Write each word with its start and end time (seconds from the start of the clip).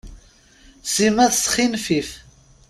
Sima 0.93 1.25
tesxinfif. 1.33 2.09